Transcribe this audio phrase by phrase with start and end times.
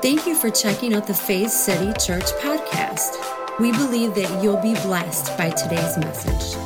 [0.00, 3.16] Thank you for checking out the Faith City Church podcast.
[3.58, 6.56] We believe that you'll be blessed by today's message.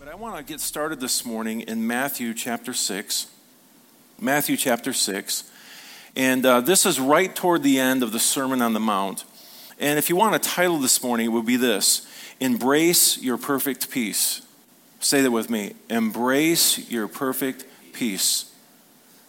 [0.00, 3.28] But I want to get started this morning in Matthew chapter 6.
[4.20, 5.48] Matthew chapter 6.
[6.16, 9.22] And uh, this is right toward the end of the Sermon on the Mount.
[9.78, 12.08] And if you want a title this morning, it would be this
[12.40, 14.42] Embrace Your Perfect Peace.
[15.00, 15.74] Say that with me.
[15.88, 18.52] Embrace your perfect peace.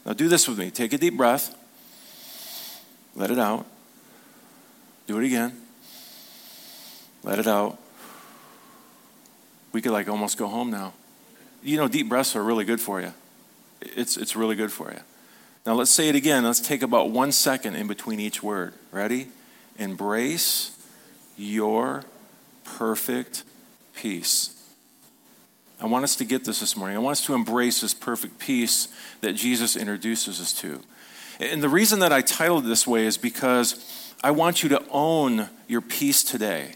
[0.05, 0.71] Now do this with me.
[0.71, 1.55] Take a deep breath.
[3.16, 3.66] Let it out.
[5.08, 5.61] Do it again.
[7.23, 7.77] Let it out.
[9.72, 10.94] We could like almost go home now.
[11.63, 13.13] You know, deep breaths are really good for you.
[13.81, 14.99] It's, it's really good for you.
[15.66, 16.45] Now let's say it again.
[16.45, 18.73] Let's take about one second in between each word.
[18.91, 19.27] Ready?
[19.77, 20.77] Embrace
[21.36, 22.05] your
[22.63, 23.44] perfect
[23.95, 24.56] peace.
[25.80, 26.98] I want us to get this this morning.
[26.98, 28.88] I want us to embrace this perfect peace
[29.22, 30.81] that Jesus introduces us to.
[31.39, 34.83] And the reason that I titled it this way is because I want you to
[34.89, 36.73] own your peace today.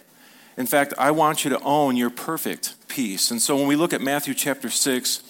[0.56, 3.32] In fact, I want you to own your perfect peace.
[3.32, 5.24] And so when we look at Matthew chapter 6,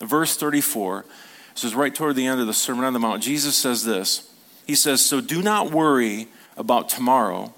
[0.00, 1.04] verse 34,
[1.52, 4.32] this is right toward the end of the Sermon on the Mount, Jesus says this.
[4.66, 7.52] He says, So do not worry about tomorrow,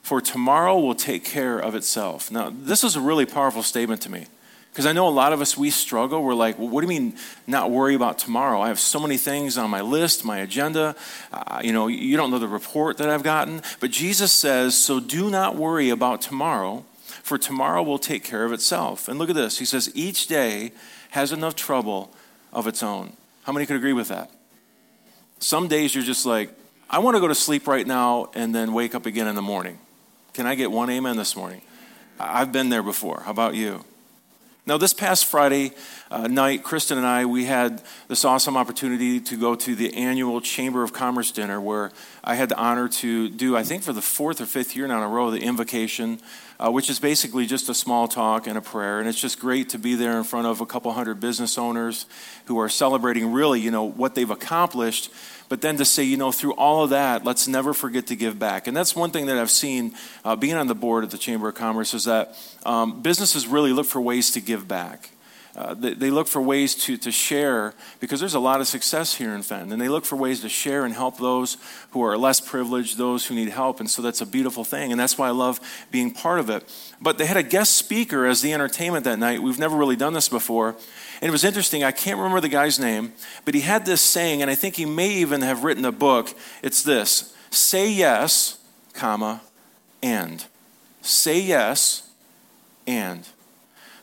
[0.00, 2.30] for tomorrow will take care of itself.
[2.30, 4.26] Now, this is a really powerful statement to me.
[4.78, 6.22] Because I know a lot of us, we struggle.
[6.22, 7.16] We're like, well, what do you mean
[7.48, 8.60] not worry about tomorrow?
[8.60, 10.94] I have so many things on my list, my agenda.
[11.32, 13.60] Uh, you know, you don't know the report that I've gotten.
[13.80, 16.84] But Jesus says, so do not worry about tomorrow,
[17.24, 19.08] for tomorrow will take care of itself.
[19.08, 19.58] And look at this.
[19.58, 20.70] He says, each day
[21.10, 22.14] has enough trouble
[22.52, 23.14] of its own.
[23.42, 24.30] How many could agree with that?
[25.40, 26.52] Some days you're just like,
[26.88, 29.42] I want to go to sleep right now and then wake up again in the
[29.42, 29.80] morning.
[30.34, 31.62] Can I get one amen this morning?
[32.20, 33.22] I've been there before.
[33.24, 33.84] How about you?
[34.68, 35.72] Now, this past Friday
[36.10, 40.42] uh, night, Kristen and I, we had this awesome opportunity to go to the annual
[40.42, 41.90] Chamber of Commerce dinner where
[42.22, 44.98] I had the honor to do, I think for the fourth or fifth year now
[44.98, 46.20] in a row, the invocation,
[46.60, 48.98] uh, which is basically just a small talk and a prayer.
[49.00, 52.04] And it's just great to be there in front of a couple hundred business owners
[52.44, 55.10] who are celebrating really, you know, what they've accomplished
[55.48, 58.38] but then to say, you know, through all of that, let's never forget to give
[58.38, 58.66] back.
[58.66, 59.94] And that's one thing that I've seen
[60.24, 62.36] uh, being on the board at the Chamber of Commerce is that
[62.66, 65.10] um, businesses really look for ways to give back.
[65.58, 69.14] Uh, they, they, look for ways to, to share because there's a lot of success
[69.14, 69.72] here in Fenton.
[69.72, 71.56] And they look for ways to share and help those
[71.90, 73.80] who are less privileged, those who need help.
[73.80, 74.92] And so that's a beautiful thing.
[74.92, 75.58] And that's why I love
[75.90, 76.62] being part of it.
[77.02, 79.42] But they had a guest speaker as the entertainment that night.
[79.42, 80.76] We've never really done this before.
[81.20, 81.82] And it was interesting.
[81.82, 83.12] I can't remember the guy's name,
[83.44, 86.32] but he had this saying, and I think he may even have written a book.
[86.62, 88.58] It's this say yes,
[88.92, 89.40] comma,
[90.04, 90.44] and.
[91.02, 92.08] Say yes,
[92.86, 93.26] and.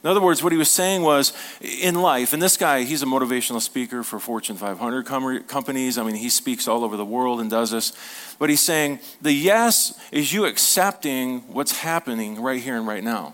[0.06, 3.08] In other words, what he was saying was in life, and this guy, he's a
[3.08, 5.04] motivational speaker for Fortune 500
[5.48, 5.98] companies.
[5.98, 7.92] I mean, he speaks all over the world and does this.
[8.38, 13.34] But he's saying the yes is you accepting what's happening right here and right now.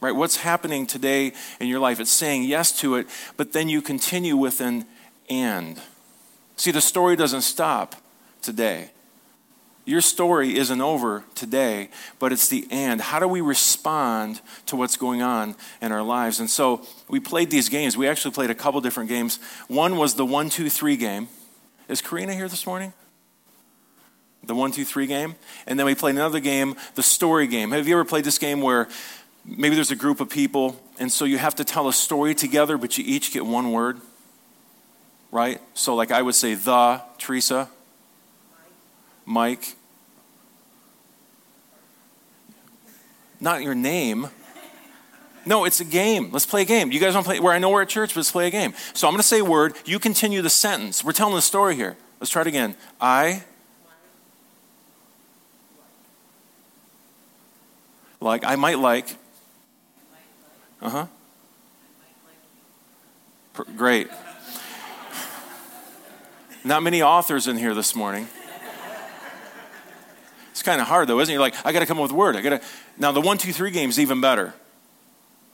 [0.00, 0.10] Right?
[0.10, 2.00] What's happening today in your life?
[2.00, 3.06] It's saying yes to it,
[3.36, 4.84] but then you continue with an
[5.30, 5.80] and.
[6.56, 7.94] See, the story doesn't stop
[8.42, 8.90] today.
[9.88, 11.88] Your story isn't over today,
[12.18, 13.00] but it's the end.
[13.00, 16.40] How do we respond to what's going on in our lives?
[16.40, 17.96] And so we played these games.
[17.96, 19.38] We actually played a couple different games.
[19.66, 21.28] One was the one, two, three game.
[21.88, 22.92] Is Karina here this morning?
[24.44, 25.36] The one, two, three game.
[25.66, 27.70] And then we played another game, the story game.
[27.70, 28.88] Have you ever played this game where
[29.42, 32.76] maybe there's a group of people, and so you have to tell a story together,
[32.76, 34.02] but you each get one word?
[35.32, 35.62] Right?
[35.72, 37.70] So, like I would say, the, Teresa,
[39.24, 39.76] Mike,
[43.40, 44.28] not your name.
[45.46, 46.30] No, it's a game.
[46.30, 46.92] Let's play a game.
[46.92, 47.40] You guys want to play?
[47.40, 48.74] Where I know we're at church, but let's play a game.
[48.92, 49.76] So I'm going to say a word.
[49.86, 51.02] You continue the sentence.
[51.02, 51.96] We're telling the story here.
[52.20, 52.74] Let's try it again.
[53.00, 53.44] I
[58.20, 58.44] like.
[58.44, 59.16] I might like.
[60.82, 61.06] Uh huh.
[63.76, 64.08] Great.
[66.64, 68.28] Not many authors in here this morning.
[70.68, 71.36] Kind of hard though, isn't it?
[71.36, 72.36] You're like, I got to come up with a word.
[72.36, 72.60] I got to.
[72.98, 74.52] Now the one, two, three game is even better.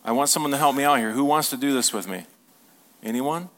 [0.05, 1.13] I want someone to help me out here.
[1.13, 2.27] Who wants to do this with me?
[3.01, 3.49] Anyone?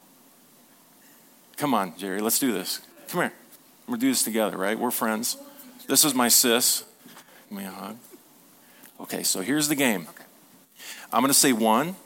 [1.57, 2.21] Come on, Jerry.
[2.21, 2.83] Let's do this.
[3.09, 3.33] Come here.
[3.87, 4.79] We're gonna do this together, right?
[4.79, 5.39] We're friends.
[5.89, 6.85] This is my sis.
[7.49, 7.97] Give me a hug.
[9.01, 10.09] Okay, so here's the game.
[11.11, 11.97] I'm going to say one.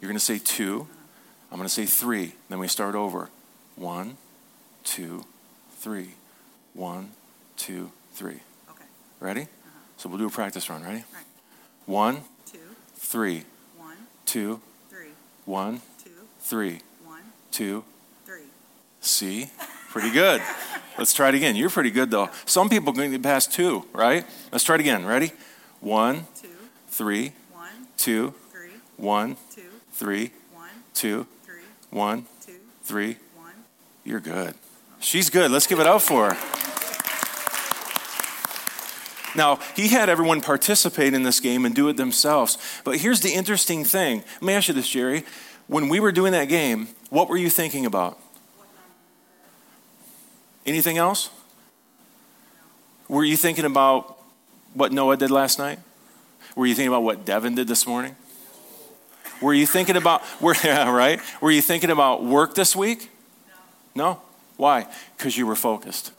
[0.00, 0.86] You're going to say two.
[1.50, 2.34] I'm going to say three.
[2.48, 3.28] Then we start over.
[3.74, 4.18] One,
[4.84, 5.24] two,
[5.78, 6.10] three.
[6.74, 7.10] One,
[7.56, 8.38] two, three.
[9.24, 9.40] Ready?
[9.40, 9.70] Uh-huh.
[9.96, 10.82] So we'll do a practice run.
[10.82, 11.02] Ready?
[11.14, 11.24] Right.
[11.86, 12.58] One, two,
[12.94, 13.44] three,
[13.78, 14.60] one, two,
[14.90, 15.08] three,
[15.46, 16.10] one, two,
[16.40, 17.84] three, one, two,
[18.26, 18.42] Three.
[19.00, 19.48] See?
[19.88, 20.42] Pretty good.
[20.98, 21.56] Let's try it again.
[21.56, 22.28] You're pretty good, though.
[22.44, 24.26] Some people can get past two, right?
[24.52, 25.06] Let's try it again.
[25.06, 25.32] Ready?
[25.80, 26.48] One, Two.
[26.88, 27.70] three, One.
[27.96, 28.68] two, Three.
[28.98, 29.62] one, Two.
[29.92, 30.68] three, One.
[30.92, 31.62] two, Three.
[31.90, 32.52] one, Two.
[32.82, 33.16] three.
[33.36, 33.52] One.
[34.04, 34.54] You're good.
[35.00, 35.50] She's good.
[35.50, 36.53] Let's give it up for her.
[39.34, 42.58] Now, he had everyone participate in this game and do it themselves.
[42.84, 44.22] But here's the interesting thing.
[44.34, 45.24] Let me ask you this, Jerry.
[45.66, 48.18] When we were doing that game, what were you thinking about?
[50.66, 51.30] Anything else?
[53.08, 54.18] Were you thinking about
[54.72, 55.78] what Noah did last night?
[56.56, 58.16] Were you thinking about what Devin did this morning?
[59.42, 61.20] Were you thinking about were yeah, right?
[61.40, 63.10] Were you thinking about work this week?
[63.94, 64.20] No.
[64.56, 64.86] Why?
[65.16, 66.12] Because you were focused.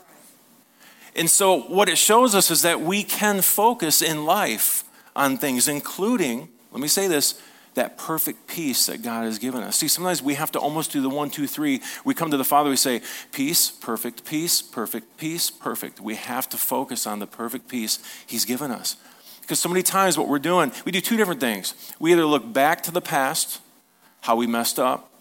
[1.16, 4.84] And so what it shows us is that we can focus in life
[5.16, 7.42] on things, including, let me say this,
[7.76, 9.78] that perfect peace that God has given us.
[9.78, 11.82] See, sometimes we have to almost do the one, two, three.
[12.04, 13.02] We come to the Father, we say,
[13.32, 16.00] peace, perfect peace, perfect peace, perfect.
[16.00, 18.98] We have to focus on the perfect peace He's given us.
[19.42, 21.76] Because so many times what we're doing, we do two different things.
[22.00, 23.62] We either look back to the past,
[24.22, 25.12] how we messed up,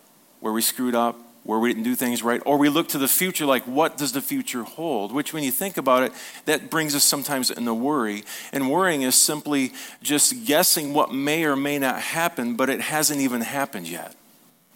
[0.41, 3.09] where we screwed up, where we didn't do things right, or we look to the
[3.09, 5.13] future like, what does the future hold?
[5.13, 6.13] Which, when you think about it,
[6.47, 8.25] that brings us sometimes into worry.
[8.53, 13.21] And worrying is simply just guessing what may or may not happen, but it hasn't
[13.21, 14.17] even happened yet.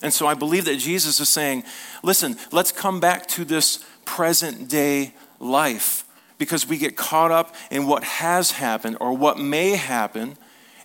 [0.02, 1.64] And so I believe that Jesus is saying,
[2.02, 6.04] listen, let's come back to this present day life
[6.38, 10.36] because we get caught up in what has happened or what may happen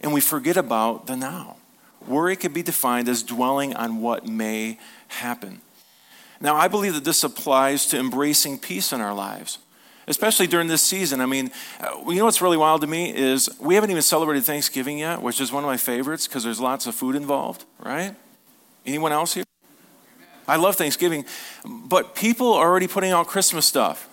[0.01, 1.57] and we forget about the now.
[2.07, 4.77] Worry could be defined as dwelling on what may
[5.07, 5.61] happen.
[6.41, 9.59] Now, I believe that this applies to embracing peace in our lives,
[10.07, 11.21] especially during this season.
[11.21, 14.43] I mean, uh, you know what's really wild to me is we haven't even celebrated
[14.43, 18.15] Thanksgiving yet, which is one of my favorites because there's lots of food involved, right?
[18.85, 19.45] Anyone else here?
[20.47, 21.25] I love Thanksgiving,
[21.65, 24.09] but people are already putting out Christmas stuff.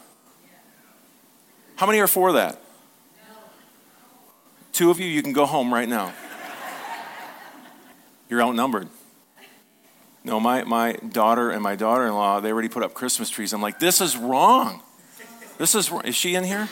[1.75, 2.61] How many are for that?
[4.73, 6.13] Two of you, you can go home right now.
[8.29, 8.89] You're outnumbered.
[10.23, 13.53] No, my, my daughter and my daughter in law, they already put up Christmas trees.
[13.53, 14.83] I'm like, this is wrong.
[15.59, 16.69] This is Is she in here?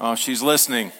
[0.00, 0.92] Oh, she's listening.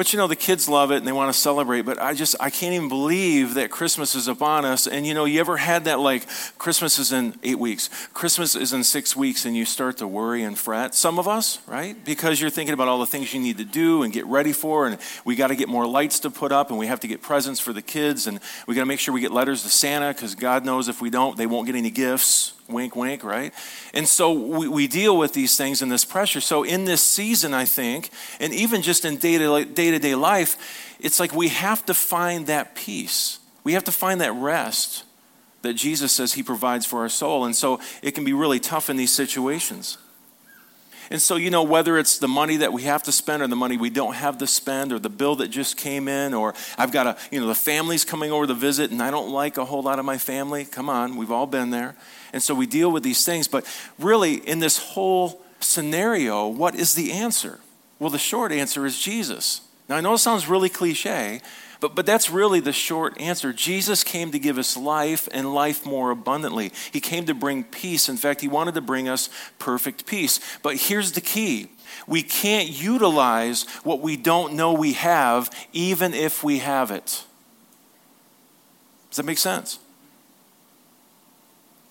[0.00, 2.34] But you know, the kids love it and they want to celebrate, but I just,
[2.40, 4.86] I can't even believe that Christmas is upon us.
[4.86, 6.26] And you know, you ever had that like,
[6.56, 10.42] Christmas is in eight weeks, Christmas is in six weeks, and you start to worry
[10.42, 10.94] and fret?
[10.94, 12.02] Some of us, right?
[12.02, 14.86] Because you're thinking about all the things you need to do and get ready for,
[14.86, 17.20] and we got to get more lights to put up, and we have to get
[17.20, 20.14] presents for the kids, and we got to make sure we get letters to Santa,
[20.14, 22.54] because God knows if we don't, they won't get any gifts.
[22.72, 23.52] Wink, wink, right?
[23.94, 26.40] And so we, we deal with these things and this pressure.
[26.40, 31.20] So in this season, I think, and even just in day to day life, it's
[31.20, 33.38] like we have to find that peace.
[33.64, 35.04] We have to find that rest
[35.62, 37.44] that Jesus says he provides for our soul.
[37.44, 39.98] And so it can be really tough in these situations.
[41.10, 43.56] And so, you know, whether it's the money that we have to spend or the
[43.56, 46.92] money we don't have to spend or the bill that just came in or I've
[46.92, 49.64] got a, you know, the family's coming over to visit and I don't like a
[49.64, 50.64] whole lot of my family.
[50.64, 51.96] Come on, we've all been there.
[52.32, 53.48] And so we deal with these things.
[53.48, 53.66] But
[53.98, 57.58] really, in this whole scenario, what is the answer?
[57.98, 59.62] Well, the short answer is Jesus.
[59.90, 61.40] Now, I know it sounds really cliche,
[61.80, 63.52] but, but that's really the short answer.
[63.52, 66.70] Jesus came to give us life and life more abundantly.
[66.92, 68.08] He came to bring peace.
[68.08, 70.38] In fact, He wanted to bring us perfect peace.
[70.62, 71.70] But here's the key
[72.06, 77.24] we can't utilize what we don't know we have, even if we have it.
[79.08, 79.80] Does that make sense?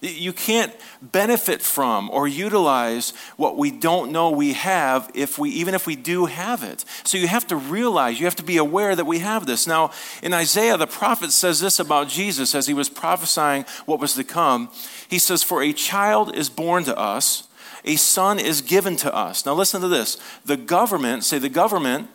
[0.02, 5.74] You can't benefit from or utilize what we don't know we have if we even
[5.74, 6.86] if we do have it.
[7.04, 9.68] So you have to realize, you have to be aware that we have this.
[9.68, 9.92] Now,
[10.24, 14.24] in Isaiah the prophet says this about Jesus as he was prophesying what was to
[14.24, 14.70] come.
[15.10, 17.50] He says for a child is born to us,
[17.84, 19.46] a son is given to us.
[19.46, 20.18] Now listen to this.
[20.46, 22.08] The government, say the government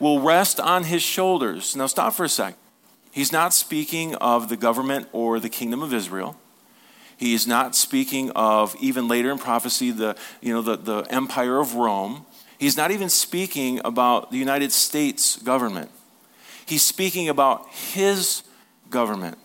[0.00, 1.76] will rest on his shoulders.
[1.76, 2.56] Now stop for a sec.
[3.12, 6.36] He's not speaking of the government or the kingdom of Israel.
[7.18, 11.58] He is not speaking of, even later in prophecy, the, you know, the, the empire
[11.58, 12.24] of Rome.
[12.58, 15.90] He's not even speaking about the United States government.
[16.64, 18.44] He's speaking about his
[18.88, 19.36] government,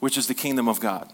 [0.00, 1.10] which is the kingdom of God.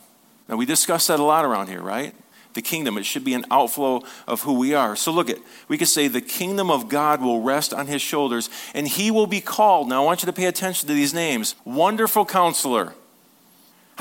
[0.48, 2.12] Now, we discuss that a lot around here, right?
[2.54, 4.96] The kingdom, it should be an outflow of who we are.
[4.96, 5.38] So, look at,
[5.68, 9.28] we could say the kingdom of God will rest on his shoulders, and he will
[9.28, 9.88] be called.
[9.88, 12.94] Now, I want you to pay attention to these names Wonderful Counselor,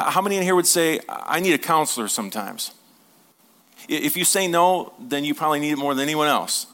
[0.04, 2.72] how many in here would say, I need a counselor sometimes?
[3.88, 6.68] If you say no, then you probably need it more than anyone else.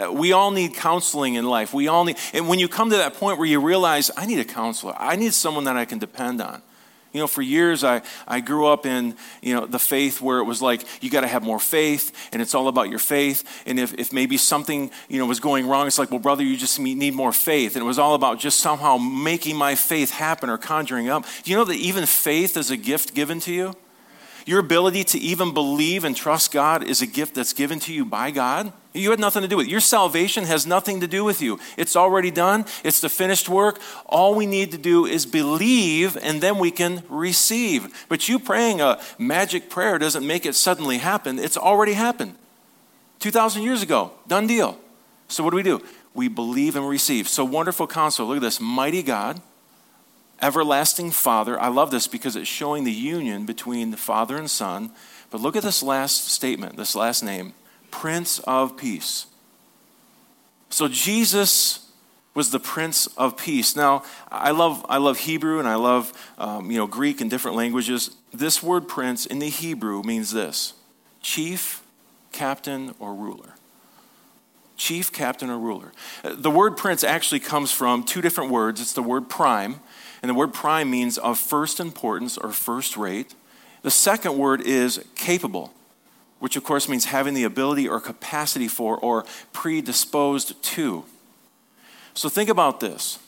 [0.00, 1.74] Uh, we all need counseling in life.
[1.74, 4.38] We all need, and when you come to that point where you realize, I need
[4.38, 6.62] a counselor, I need someone that I can depend on.
[7.12, 10.44] You know, for years I, I grew up in, you know, the faith where it
[10.44, 13.44] was like, you got to have more faith, and it's all about your faith.
[13.66, 16.56] And if, if maybe something, you know, was going wrong, it's like, well, brother, you
[16.56, 17.74] just need more faith.
[17.74, 21.24] And it was all about just somehow making my faith happen or conjuring up.
[21.42, 23.74] Do you know that even faith is a gift given to you?
[24.46, 28.04] Your ability to even believe and trust God is a gift that's given to you
[28.04, 28.72] by God.
[28.92, 29.70] You had nothing to do with it.
[29.70, 31.60] Your salvation has nothing to do with you.
[31.76, 33.80] It's already done, it's the finished work.
[34.06, 38.06] All we need to do is believe, and then we can receive.
[38.08, 42.34] But you praying a magic prayer doesn't make it suddenly happen, it's already happened.
[43.20, 44.78] 2,000 years ago, done deal.
[45.28, 45.82] So, what do we do?
[46.14, 47.28] We believe and receive.
[47.28, 48.26] So, wonderful counsel.
[48.26, 49.40] Look at this mighty God
[50.42, 51.60] everlasting Father.
[51.60, 54.90] I love this because it's showing the union between the Father and Son.
[55.30, 57.54] But look at this last statement, this last name
[57.90, 59.26] Prince of Peace.
[60.70, 61.90] So Jesus
[62.34, 63.74] was the Prince of Peace.
[63.74, 67.56] Now, I love, I love Hebrew and I love um, you know, Greek and different
[67.56, 68.16] languages.
[68.32, 70.74] This word prince in the Hebrew means this
[71.22, 71.82] chief,
[72.32, 73.54] captain, or ruler.
[74.76, 75.92] Chief, captain, or ruler.
[76.22, 78.80] The word prince actually comes from two different words.
[78.80, 79.80] It's the word prime,
[80.22, 83.34] and the word prime means of first importance or first rate.
[83.82, 85.72] The second word is capable,
[86.38, 91.04] which of course means having the ability or capacity for or predisposed to.
[92.14, 93.18] So think about this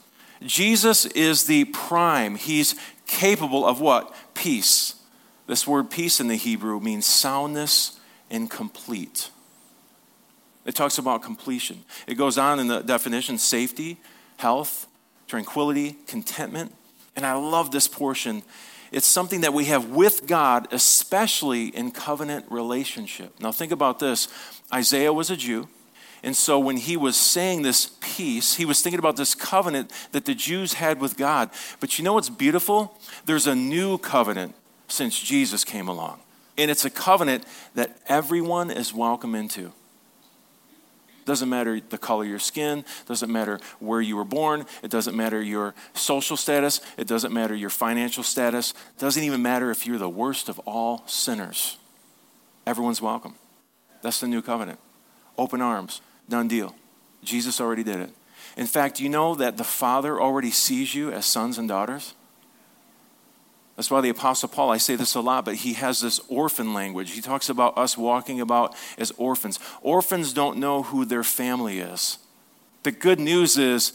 [0.46, 2.75] Jesus is the prime, he's
[3.06, 4.14] capable of what?
[4.34, 4.96] Peace.
[5.46, 7.99] This word peace in the Hebrew means soundness
[8.30, 9.30] and complete.
[10.64, 11.84] It talks about completion.
[12.06, 13.99] It goes on in the definition safety,
[14.37, 14.87] health,
[15.26, 16.75] tranquility, contentment.
[17.16, 18.42] And I love this portion.
[18.90, 23.38] It's something that we have with God, especially in covenant relationship.
[23.40, 24.28] Now, think about this
[24.73, 25.69] Isaiah was a Jew.
[26.23, 30.25] And so when he was saying this peace, he was thinking about this covenant that
[30.25, 31.50] the Jews had with God.
[31.81, 32.97] But you know what's beautiful?
[33.25, 34.54] There's a new covenant
[34.87, 36.21] since Jesus came along.
[36.57, 39.73] And it's a covenant that everyone is welcome into.
[41.24, 45.16] Doesn't matter the color of your skin, doesn't matter where you were born, it doesn't
[45.16, 49.86] matter your social status, it doesn't matter your financial status, it doesn't even matter if
[49.86, 51.78] you're the worst of all sinners.
[52.66, 53.34] Everyone's welcome.
[54.02, 54.80] That's the new covenant.
[55.38, 56.74] Open arms, done deal.
[57.22, 58.10] Jesus already did it.
[58.56, 62.14] In fact, you know that the Father already sees you as sons and daughters?
[63.76, 66.74] That's why the Apostle Paul, I say this a lot, but he has this orphan
[66.74, 67.12] language.
[67.12, 69.58] He talks about us walking about as orphans.
[69.80, 72.18] Orphans don't know who their family is.
[72.82, 73.92] The good news is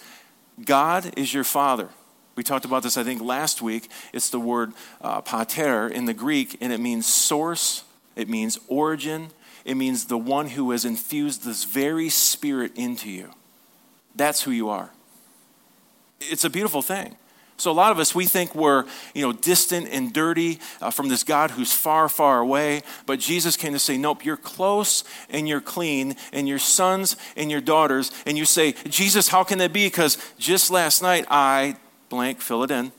[0.64, 1.90] God is your father.
[2.36, 3.90] We talked about this, I think, last week.
[4.14, 7.84] It's the word uh, pater in the Greek, and it means source,
[8.16, 9.30] it means origin,
[9.66, 13.32] it means the one who has infused this very spirit into you.
[14.16, 14.92] That's who you are.
[16.22, 17.16] It's a beautiful thing.
[17.60, 18.86] So a lot of us, we think we're,
[19.16, 22.84] you know, distant and dirty uh, from this God who's far, far away.
[23.08, 27.50] But Jesus came to say, nope, you're close and you're clean and your sons and
[27.50, 28.12] your daughters.
[28.28, 29.88] And you say, Jesus, how can that be?
[29.88, 31.78] Because just last night I
[32.10, 32.92] blank, fill it in,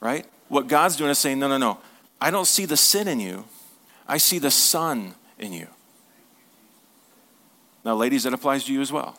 [0.00, 0.26] right?
[0.48, 1.78] What God's doing is saying, no, no, no.
[2.20, 3.44] I don't see the sin in you.
[4.08, 5.66] I see the son in you.
[7.84, 9.18] Now, ladies, that applies to you as well.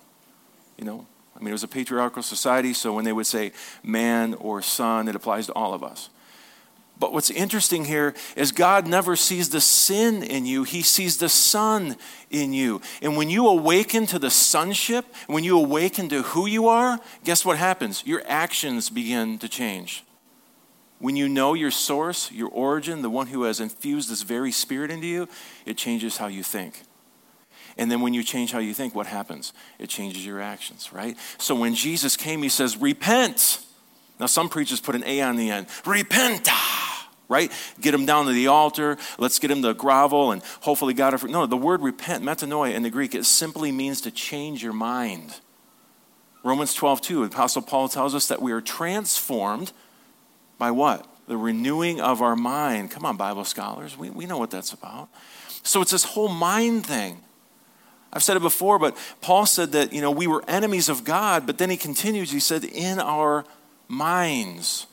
[0.77, 3.51] You know, I mean, it was a patriarchal society, so when they would say
[3.83, 6.09] man or son, it applies to all of us.
[6.99, 11.27] But what's interesting here is God never sees the sin in you, He sees the
[11.27, 11.97] Son
[12.29, 12.81] in you.
[13.01, 17.43] And when you awaken to the sonship, when you awaken to who you are, guess
[17.43, 18.05] what happens?
[18.05, 20.05] Your actions begin to change.
[20.99, 24.89] When you know your source, your origin, the one who has infused this very spirit
[24.89, 25.27] into you,
[25.65, 26.83] it changes how you think.
[27.77, 29.53] And then when you change how you think, what happens?
[29.79, 31.17] It changes your actions, right?
[31.37, 33.59] So when Jesus came, he says, Repent.
[34.19, 35.67] Now, some preachers put an A on the end.
[35.85, 36.47] Repent,
[37.27, 37.51] right?
[37.81, 38.97] Get him down to the altar.
[39.17, 41.21] Let's get him to grovel and hopefully God.
[41.29, 45.39] No, the word repent, metanoia in the Greek, it simply means to change your mind.
[46.43, 49.71] Romans 12, 2, Apostle Paul tells us that we are transformed
[50.57, 51.07] by what?
[51.27, 52.91] The renewing of our mind.
[52.91, 53.97] Come on, Bible scholars.
[53.97, 55.09] We, we know what that's about.
[55.63, 57.21] So it's this whole mind thing.
[58.13, 61.47] I've said it before, but Paul said that, you know, we were enemies of God,
[61.47, 63.43] but then he continues, he said, in our
[63.87, 64.85] minds,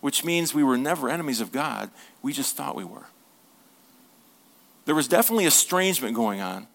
[0.00, 1.90] which means we were never enemies of God.
[2.22, 3.06] We just thought we were.
[4.86, 6.66] There was definitely estrangement going on,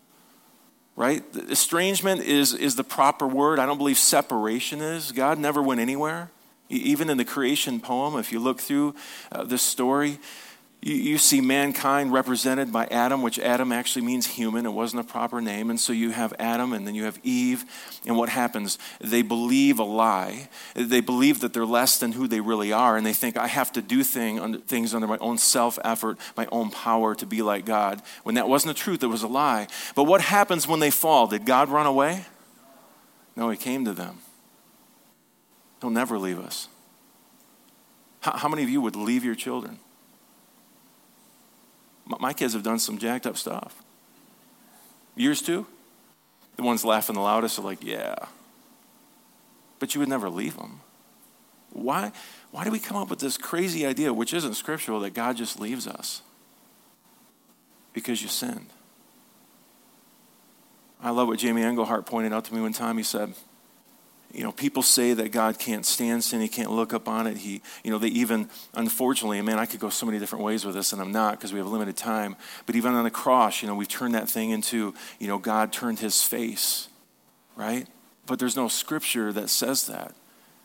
[0.96, 1.24] right?
[1.50, 3.58] Estrangement is, is the proper word.
[3.58, 5.12] I don't believe separation is.
[5.12, 6.30] God never went anywhere.
[6.70, 8.96] Even in the creation poem, if you look through
[9.32, 10.20] uh, this story,
[10.86, 14.68] You, you see mankind represented by Adam, which Adam actually means human.
[14.68, 15.72] It wasn't a proper name.
[15.72, 17.66] And so you have Adam and then you have Eve.
[18.06, 18.78] And what happens?
[19.02, 20.48] They believe a lie.
[20.76, 22.98] They believe that they're less than who they really are.
[22.98, 26.48] And they think, I have to do thing, things under my own self effort, my
[26.52, 28.04] own power to be like God.
[28.22, 29.68] When that wasn't the truth, it was a lie.
[29.96, 31.26] But what happens when they fall?
[31.26, 32.26] Did God run away?
[33.36, 34.20] No, He came to them.
[35.82, 36.70] He'll never leave us.
[38.20, 39.80] How many of you would leave your children?
[42.06, 43.82] My kids have done some jacked up stuff.
[45.16, 45.66] Yours too?
[46.56, 48.16] The ones laughing the loudest are like, yeah.
[49.80, 50.82] But you would never leave them.
[51.72, 52.12] Why,
[52.52, 55.60] why do we come up with this crazy idea, which isn't scriptural, that God just
[55.60, 56.22] leaves us?
[57.92, 58.68] Because you sinned.
[61.02, 62.98] I love what Jamie Englehart pointed out to me one time.
[62.98, 63.34] He said,
[64.36, 67.38] you know, people say that God can't stand sin, he can't look up on it.
[67.38, 70.76] He, you know, they even, unfortunately, man, I could go so many different ways with
[70.76, 72.36] this, and I'm not because we have limited time.
[72.66, 75.72] But even on the cross, you know, we've turned that thing into, you know, God
[75.72, 76.90] turned his face,
[77.56, 77.88] right?
[78.26, 80.14] But there's no scripture that says that.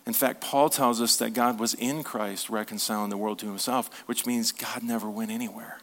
[0.06, 4.02] In fact, Paul tells us that God was in Christ reconciling the world to himself,
[4.06, 5.78] which means God never went anywhere.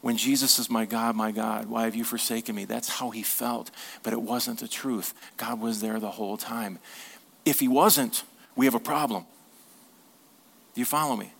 [0.00, 2.64] When Jesus is my God, my God, why have you forsaken me?
[2.64, 3.70] That's how he felt,
[4.02, 5.12] but it wasn't the truth.
[5.36, 6.78] God was there the whole time.
[7.44, 8.24] If he wasn't,
[8.56, 9.26] we have a problem.
[10.74, 11.32] Do you follow me?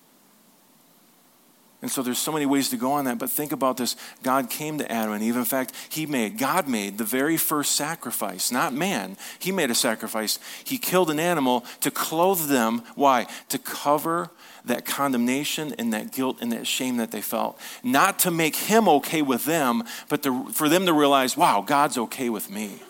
[1.82, 3.96] And so there's so many ways to go on that, but think about this.
[4.22, 5.36] God came to Adam and Eve.
[5.36, 9.16] In fact, he made, God made the very first sacrifice, not man.
[9.38, 10.38] He made a sacrifice.
[10.62, 12.82] He killed an animal to clothe them.
[12.96, 13.26] Why?
[13.48, 14.30] To cover
[14.64, 17.58] that condemnation and that guilt and that shame that they felt.
[17.82, 21.98] Not to make him okay with them, but to, for them to realize, wow, God's
[21.98, 22.80] okay with me.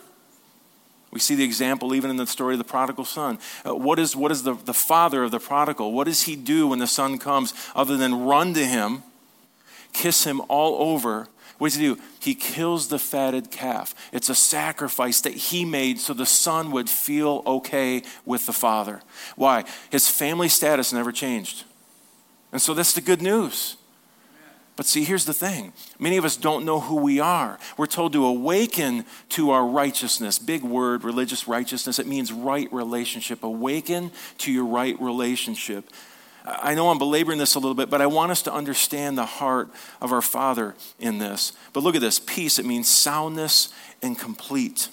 [1.11, 3.39] We see the example even in the story of the prodigal son.
[3.67, 5.93] Uh, what is, what is the, the father of the prodigal?
[5.93, 9.03] What does he do when the son comes other than run to him,
[9.93, 11.29] kiss him all over?
[11.61, 12.01] What does he do?
[12.21, 13.95] He kills the fatted calf.
[14.15, 19.03] It's a sacrifice that he made so the son would feel okay with the father.
[19.37, 19.65] Why?
[19.91, 21.65] His family status never changed.
[22.51, 23.77] And so that's the good news.
[24.75, 27.59] But see, here's the thing many of us don't know who we are.
[27.77, 30.39] We're told to awaken to our righteousness.
[30.39, 31.99] Big word, religious righteousness.
[31.99, 33.43] It means right relationship.
[33.43, 35.91] Awaken to your right relationship.
[36.45, 39.27] I know I'm belaboring this a little bit, but I want us to understand the
[39.27, 39.69] heart
[40.01, 41.53] of our Father in this.
[41.73, 43.73] But look at this peace, it means soundness
[44.03, 44.89] and complete.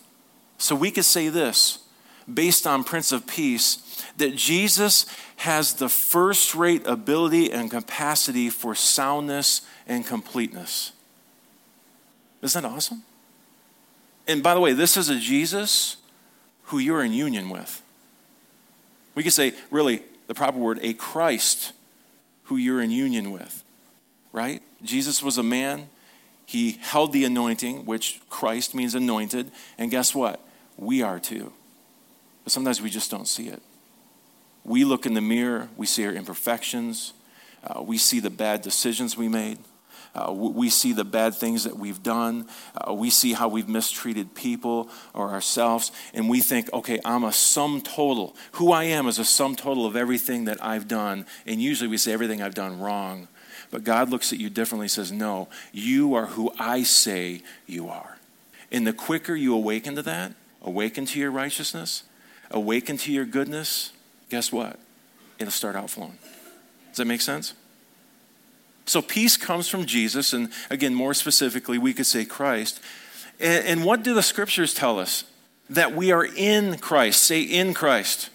[0.57, 1.79] So we could say this
[2.31, 5.05] based on Prince of Peace that Jesus
[5.37, 10.91] has the first rate ability and capacity for soundness and completeness.
[12.41, 13.03] Isn't that awesome?
[14.27, 15.97] And by the way, this is a Jesus
[16.63, 17.81] who you're in union with.
[19.15, 21.73] We could say, really, the proper word, a Christ
[22.43, 23.63] who you're in union with,
[24.31, 24.61] right?
[24.83, 25.89] Jesus was a man.
[26.45, 29.51] He held the anointing, which Christ means anointed.
[29.77, 30.39] And guess what?
[30.77, 31.51] We are too.
[32.43, 33.61] But sometimes we just don't see it.
[34.63, 37.13] We look in the mirror, we see our imperfections,
[37.63, 39.59] uh, we see the bad decisions we made.
[40.17, 42.47] Uh, we see the bad things that we've done.
[42.75, 45.91] Uh, we see how we've mistreated people or ourselves.
[46.13, 48.35] And we think, okay, I'm a sum total.
[48.53, 51.25] Who I am is a sum total of everything that I've done.
[51.45, 53.27] And usually we say everything I've done wrong.
[53.69, 58.17] But God looks at you differently says, no, you are who I say you are.
[58.71, 62.03] And the quicker you awaken to that, awaken to your righteousness,
[62.49, 63.91] awaken to your goodness,
[64.29, 64.79] guess what?
[65.37, 66.17] It'll start outflowing.
[66.89, 67.53] Does that make sense?
[68.87, 72.81] So peace comes from Jesus, and again, more specifically, we could say Christ.
[73.39, 75.25] And, and what do the scriptures tell us?
[75.69, 77.21] That we are in Christ.
[77.21, 78.29] Say in Christ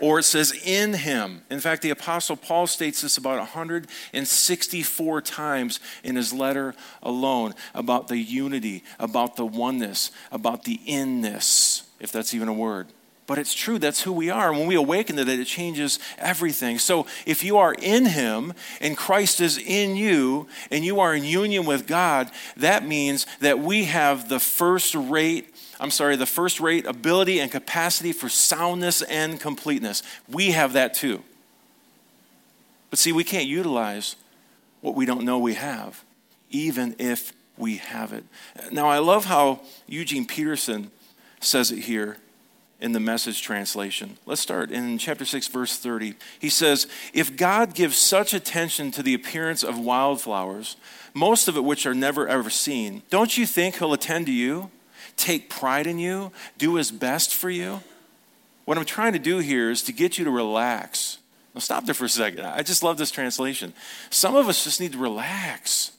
[0.00, 1.42] or it says in him.
[1.50, 8.08] In fact, the Apostle Paul states this about 164 times in his letter alone about
[8.08, 12.88] the unity, about the oneness, about the inness, if that's even a word.
[13.26, 14.50] But it's true, that's who we are.
[14.50, 16.78] And when we awaken to that, it changes everything.
[16.78, 21.24] So if you are in Him and Christ is in you and you are in
[21.24, 26.60] union with God, that means that we have the first rate, I'm sorry, the first
[26.60, 30.02] rate ability and capacity for soundness and completeness.
[30.28, 31.22] We have that too.
[32.90, 34.16] But see, we can't utilize
[34.82, 36.04] what we don't know we have,
[36.50, 38.24] even if we have it.
[38.70, 40.90] Now, I love how Eugene Peterson
[41.40, 42.18] says it here
[42.84, 44.18] in the message translation.
[44.26, 46.16] Let's start in chapter 6, verse 30.
[46.38, 50.76] He says, If God gives such attention to the appearance of wildflowers,
[51.14, 54.70] most of it which are never ever seen, don't you think He'll attend to you,
[55.16, 57.80] take pride in you, do His best for you?
[58.66, 61.16] What I'm trying to do here is to get you to relax
[61.54, 62.44] Now, stop there for a second.
[62.44, 63.72] I just love this translation.
[64.10, 65.92] Some of us just need to relax.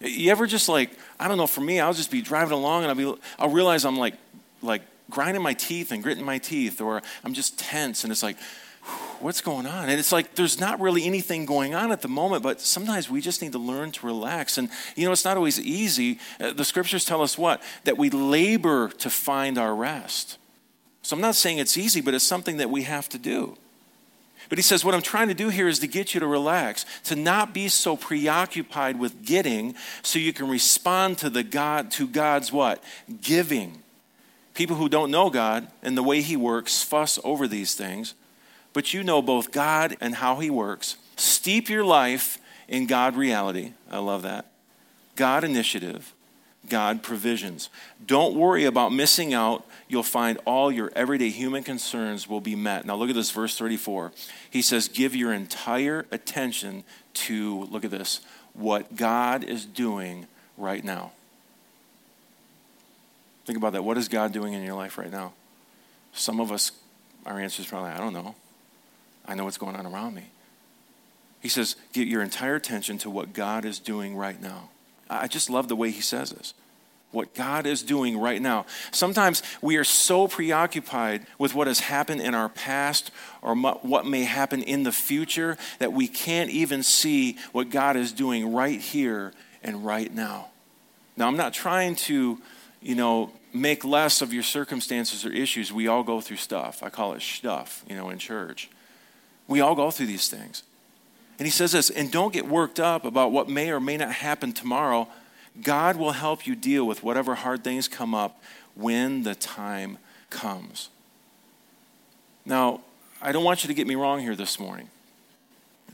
[0.00, 0.90] You ever just like,
[1.20, 3.84] I don't know, for me, I'll just be driving along and I'll be, I'll realize
[3.84, 4.14] I'm like,
[4.60, 8.36] like grinding my teeth and gritting my teeth, or I'm just tense and it's like,
[9.20, 9.88] what's going on?
[9.88, 13.20] And it's like there's not really anything going on at the moment, but sometimes we
[13.20, 14.58] just need to learn to relax.
[14.58, 16.18] And you know, it's not always easy.
[16.40, 17.62] Uh, the scriptures tell us what?
[17.84, 20.38] That we labor to find our rest.
[21.02, 23.56] So I'm not saying it's easy, but it's something that we have to do.
[24.48, 26.84] But he says, What I'm trying to do here is to get you to relax,
[27.04, 32.06] to not be so preoccupied with getting so you can respond to the God to
[32.06, 32.82] God's what?
[33.22, 33.79] Giving.
[34.60, 38.12] People who don't know God and the way he works fuss over these things,
[38.74, 40.96] but you know both God and how he works.
[41.16, 42.36] Steep your life
[42.68, 43.72] in God reality.
[43.90, 44.52] I love that.
[45.16, 46.12] God initiative,
[46.68, 47.70] God provisions.
[48.06, 49.64] Don't worry about missing out.
[49.88, 52.84] You'll find all your everyday human concerns will be met.
[52.84, 54.12] Now, look at this, verse 34.
[54.50, 58.20] He says, Give your entire attention to, look at this,
[58.52, 60.26] what God is doing
[60.58, 61.12] right now.
[63.46, 63.82] Think about that.
[63.82, 65.32] What is God doing in your life right now?
[66.12, 66.72] Some of us,
[67.26, 68.34] our answer is probably, I don't know.
[69.26, 70.30] I know what's going on around me.
[71.40, 74.68] He says, get your entire attention to what God is doing right now.
[75.08, 76.54] I just love the way he says this.
[77.12, 78.66] What God is doing right now.
[78.92, 83.10] Sometimes we are so preoccupied with what has happened in our past
[83.42, 88.12] or what may happen in the future that we can't even see what God is
[88.12, 90.48] doing right here and right now.
[91.16, 92.38] Now, I'm not trying to,
[92.82, 95.72] you know, make less of your circumstances or issues.
[95.72, 96.82] We all go through stuff.
[96.82, 98.70] I call it stuff, you know, in church.
[99.46, 100.62] We all go through these things.
[101.38, 104.12] And he says this, and don't get worked up about what may or may not
[104.12, 105.08] happen tomorrow.
[105.62, 108.42] God will help you deal with whatever hard things come up
[108.74, 110.90] when the time comes.
[112.44, 112.80] Now,
[113.20, 114.88] I don't want you to get me wrong here this morning.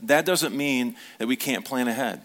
[0.03, 2.21] That doesn't mean that we can't plan ahead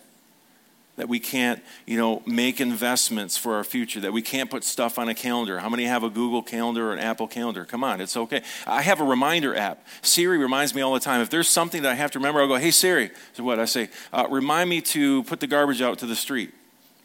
[0.97, 4.99] that we can't, you know, make investments for our future, that we can't put stuff
[4.99, 5.59] on a calendar.
[5.59, 7.65] How many have a Google Calendar or an Apple Calendar?
[7.65, 8.43] Come on, it's okay.
[8.67, 9.87] I have a reminder app.
[10.03, 11.23] Siri reminds me all the time.
[11.23, 13.11] If there's something that I have to remember, I'll go, hey, Siri.
[13.33, 13.59] So what?
[13.59, 16.53] I say, uh, remind me to put the garbage out to the street,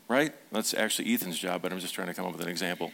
[0.10, 0.34] right?
[0.52, 2.92] That's actually Ethan's job, but I'm just trying to come up with an example.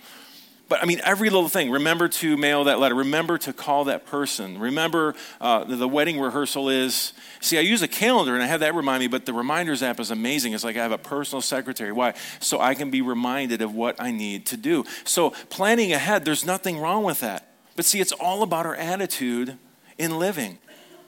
[0.69, 1.69] But I mean, every little thing.
[1.71, 2.95] Remember to mail that letter.
[2.95, 4.57] Remember to call that person.
[4.57, 7.13] Remember uh, the wedding rehearsal is.
[7.41, 9.99] See, I use a calendar and I have that remind me, but the reminders app
[9.99, 10.53] is amazing.
[10.53, 11.91] It's like I have a personal secretary.
[11.91, 12.13] Why?
[12.39, 14.85] So I can be reminded of what I need to do.
[15.03, 17.53] So planning ahead, there's nothing wrong with that.
[17.75, 19.57] But see, it's all about our attitude
[19.97, 20.59] in living.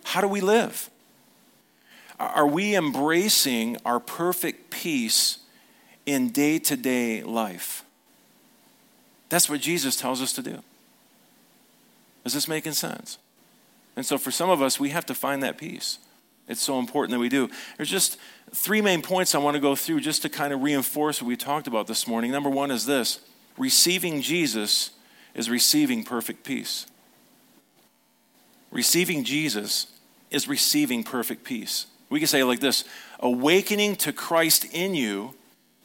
[0.03, 0.89] How do we live?
[2.19, 5.39] Are we embracing our perfect peace
[6.05, 7.84] in day to day life?
[9.29, 10.63] That's what Jesus tells us to do.
[12.25, 13.17] Is this making sense?
[13.95, 15.99] And so for some of us, we have to find that peace.
[16.47, 17.49] It's so important that we do.
[17.77, 18.17] There's just
[18.53, 21.35] three main points I want to go through just to kind of reinforce what we
[21.35, 22.31] talked about this morning.
[22.31, 23.19] Number one is this
[23.57, 24.91] receiving Jesus
[25.33, 26.85] is receiving perfect peace.
[28.71, 29.87] Receiving Jesus
[30.29, 31.87] is receiving perfect peace.
[32.09, 32.83] We can say like this
[33.19, 35.33] awakening to Christ in you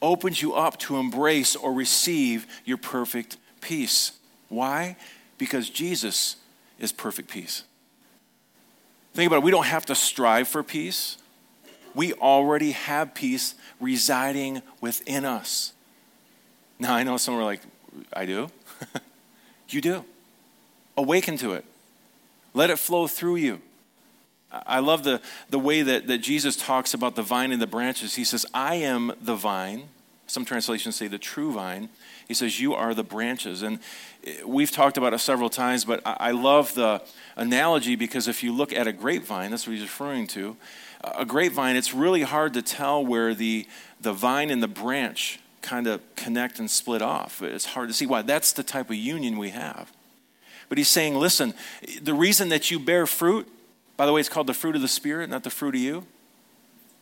[0.03, 4.13] opens you up to embrace or receive your perfect peace.
[4.49, 4.97] Why?
[5.39, 6.37] Because Jesus
[6.79, 7.65] is perfect peace.
[9.15, 9.43] Think about it.
[9.43, 11.19] We don't have to strive for peace.
[11.95, 15.73] We already have peace residing within us.
[16.79, 17.61] Now, I know some are like,
[18.13, 18.51] I do.
[19.69, 20.05] you do.
[20.97, 21.65] Awaken to it.
[22.55, 23.61] Let it flow through you.
[24.53, 28.17] I love the, the way that, that Jesus talks about the vine and the branches.
[28.17, 29.85] He says, I am the vine.
[30.27, 31.89] Some translations say the true vine.
[32.27, 33.63] He says, You are the branches.
[33.63, 33.81] And
[34.25, 37.03] eh, we've talked about it several times, but I love the
[37.37, 40.57] analogy because if you look at a grapevine, that's what he's referring to.
[41.03, 43.67] A grapevine, it's really hard to tell where the,
[44.01, 47.43] the vine and the branch kind of connect and split off.
[47.43, 48.23] It's hard to see why.
[48.23, 49.93] That's the type of union we have.
[50.69, 51.55] But he's saying, listen,
[52.01, 53.49] the reason that you bear fruit
[54.01, 56.07] by the way, it's called the fruit of the Spirit, not the fruit of you.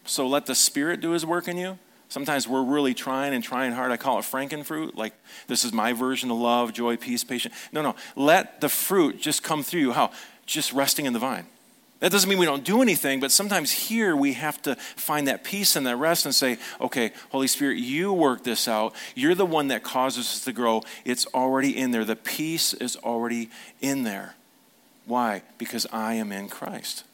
[0.05, 1.79] So let the Spirit do his work in you.
[2.09, 3.93] Sometimes we're really trying and trying hard.
[3.93, 5.13] I call it frankenfruit, like
[5.47, 7.55] this is my version of love, joy, peace, patience.
[7.71, 7.95] No, no.
[8.17, 9.93] Let the fruit just come through you.
[9.93, 10.11] How?
[10.45, 11.47] Just resting in the vine.
[12.01, 15.45] That doesn't mean we don't do anything, but sometimes here we have to find that
[15.45, 18.93] peace and that rest and say, okay, Holy Spirit, you work this out.
[19.15, 20.83] You're the one that causes us to grow.
[21.05, 22.05] It's already in there.
[22.05, 24.35] The peace is already in there.
[25.09, 25.43] Why?
[25.57, 27.05] Because I am in Christ.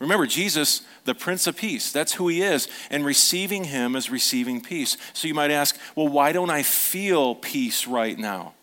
[0.00, 2.68] Remember, Jesus, the Prince of Peace, that's who he is.
[2.90, 4.96] And receiving him is receiving peace.
[5.12, 8.54] So you might ask, well, why don't I feel peace right now?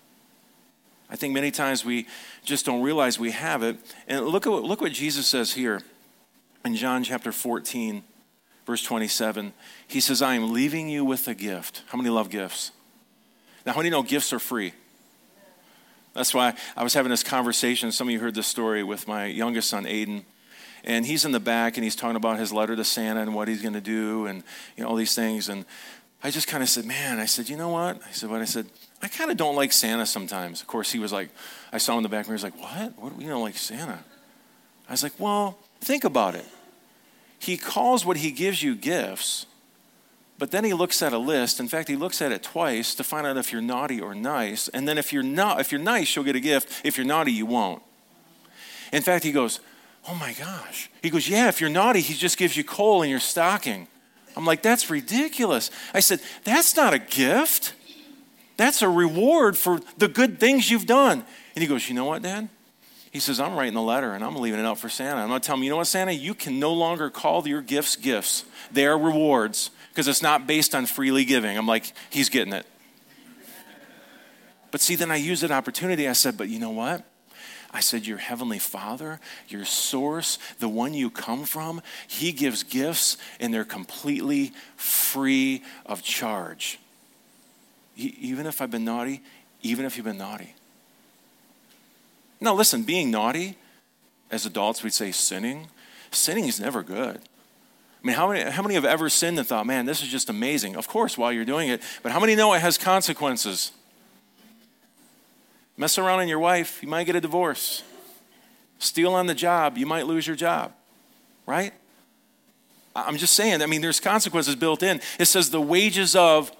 [1.09, 2.05] I think many times we
[2.43, 3.77] just don't realize we have it.
[4.09, 5.81] And look at what, look what Jesus says here
[6.65, 8.03] in John chapter 14,
[8.65, 9.53] verse 27.
[9.87, 11.83] He says, I am leaving you with a gift.
[11.87, 12.71] How many love gifts?
[13.65, 14.73] Now, how many know gifts are free?
[16.13, 17.91] That's why I was having this conversation.
[17.91, 20.23] Some of you heard this story with my youngest son, Aiden.
[20.83, 23.47] And he's in the back and he's talking about his letter to Santa and what
[23.47, 24.43] he's going to do and
[24.75, 25.47] you know, all these things.
[25.47, 25.65] And
[26.23, 28.01] I just kind of said, Man, I said, you know what?
[28.07, 28.41] I said, What?
[28.41, 28.65] I said,
[29.01, 30.61] I kind of don't like Santa sometimes.
[30.61, 31.29] Of course, he was like,
[31.71, 32.37] I saw him in the back mirror.
[32.37, 32.97] He was like, What?
[32.97, 33.17] What?
[33.17, 33.99] do You don't like Santa?
[34.89, 36.45] I was like, Well, think about it.
[37.39, 39.45] He calls what he gives you gifts,
[40.41, 41.59] but then he looks at a list.
[41.59, 44.69] In fact, he looks at it twice to find out if you're naughty or nice.
[44.69, 46.81] And then if you're not, if you're nice, you'll get a gift.
[46.83, 47.83] If you're naughty, you won't.
[48.91, 49.59] In fact, he goes,
[50.09, 50.89] Oh my gosh.
[51.03, 53.87] He goes, Yeah, if you're naughty, he just gives you coal in your stocking.
[54.35, 55.69] I'm like, That's ridiculous.
[55.93, 57.75] I said, That's not a gift.
[58.57, 61.23] That's a reward for the good things you've done.
[61.53, 62.49] And he goes, You know what, Dad?
[63.11, 65.21] He says, I'm writing the letter and I'm leaving it out for Santa.
[65.21, 66.13] I'm going to tell him, you know what, Santa?
[66.13, 68.43] You can no longer call your gifts gifts.
[68.71, 71.57] They are rewards because it's not based on freely giving.
[71.57, 72.65] I'm like, he's getting it.
[74.71, 76.07] But see, then I used that opportunity.
[76.07, 77.05] I said, but you know what?
[77.73, 83.17] I said, Your heavenly Father, your source, the one you come from, he gives gifts
[83.39, 86.79] and they're completely free of charge.
[87.95, 89.21] Even if I've been naughty,
[89.61, 90.55] even if you've been naughty.
[92.39, 93.57] Now, listen, being naughty,
[94.31, 95.67] as adults, we'd say sinning.
[96.11, 97.21] Sinning is never good.
[98.03, 100.29] I mean, how many, how many have ever sinned and thought, man, this is just
[100.29, 100.75] amazing?
[100.75, 103.71] Of course, while you're doing it, but how many know it has consequences?
[105.77, 107.83] Mess around on your wife, you might get a divorce.
[108.79, 110.73] Steal on the job, you might lose your job,
[111.45, 111.73] right?
[112.95, 114.99] I'm just saying, I mean, there's consequences built in.
[115.19, 116.51] It says the wages of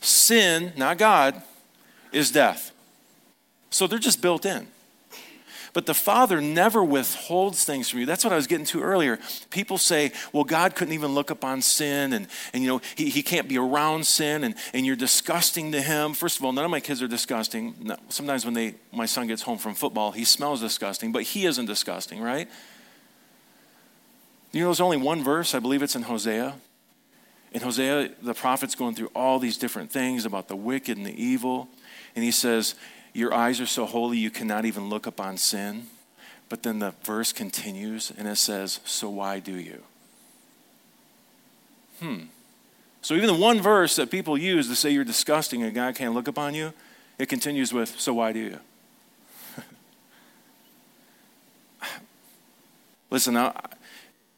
[0.00, 1.42] sin, not God,
[2.12, 2.72] is death.
[3.70, 4.68] So they're just built in.
[5.74, 8.06] But the Father never withholds things from you.
[8.06, 9.18] That's what I was getting to earlier.
[9.50, 13.24] People say, well, God couldn't even look upon sin and, and you know, he, he
[13.24, 16.14] can't be around sin and, and you're disgusting to him.
[16.14, 17.92] First of all, none of my kids are disgusting.
[18.08, 21.66] Sometimes when they, my son gets home from football, he smells disgusting, but he isn't
[21.66, 22.48] disgusting, right?
[24.52, 26.54] You know, there's only one verse, I believe it's in Hosea.
[27.50, 31.20] In Hosea, the prophet's going through all these different things about the wicked and the
[31.20, 31.68] evil.
[32.14, 32.76] And he says,
[33.14, 35.86] your eyes are so holy you cannot even look upon sin.
[36.48, 39.82] But then the verse continues and it says, So why do you?
[42.00, 42.24] Hmm.
[43.00, 46.12] So even the one verse that people use to say you're disgusting and God can't
[46.12, 46.74] look upon you,
[47.18, 48.58] it continues with, So why do you?
[53.10, 53.52] Listen, I,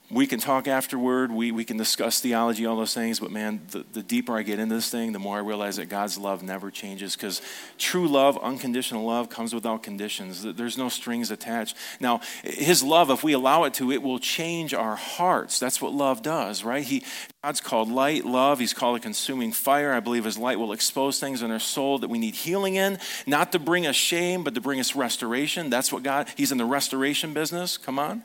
[0.09, 3.85] we can talk afterward, we, we can discuss theology, all those things, but man, the,
[3.93, 6.71] the deeper I get into this thing, the more I realize that God's love never
[6.71, 7.43] changes because
[7.77, 10.43] true love, unconditional love, comes without conditions.
[10.43, 11.77] There's no strings attached.
[11.99, 15.59] Now, His love, if we allow it to, it will change our hearts.
[15.59, 16.85] That's what love does, right?
[16.85, 17.03] He,
[17.43, 18.61] God's called light, love.
[18.61, 19.93] He's called a consuming fire.
[19.93, 22.99] I believe His light will expose things in our soul that we need healing in,
[23.27, 25.69] not to bring us shame, but to bring us restoration.
[25.69, 27.77] That's what God, He's in the restoration business.
[27.77, 28.23] Come on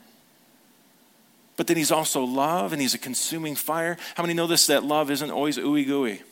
[1.62, 3.96] but then he's also love and he's a consuming fire.
[4.16, 6.24] How many know this that love isn't always ooey gooey?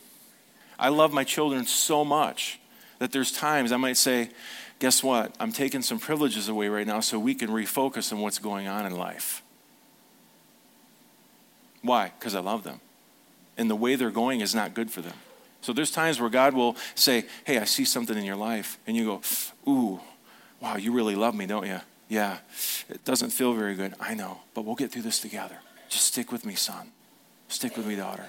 [0.79, 2.59] I love my children so much
[2.97, 4.31] that there's times I might say,
[4.79, 5.35] guess what?
[5.39, 8.87] I'm taking some privileges away right now so we can refocus on what's going on
[8.87, 9.43] in life.
[11.83, 12.11] Why?
[12.17, 12.81] Because I love them.
[13.55, 15.13] And the way they're going is not good for them.
[15.61, 18.79] So there's times where God will say, Hey, I see something in your life.
[18.87, 19.21] And you go,
[19.71, 19.99] Ooh,
[20.59, 21.81] wow, you really love me, don't you?
[22.09, 22.39] Yeah,
[22.89, 23.93] it doesn't feel very good.
[23.99, 25.57] I know, but we'll get through this together.
[25.89, 26.91] Just stick with me, son.
[27.47, 28.25] Stick with me, daughter.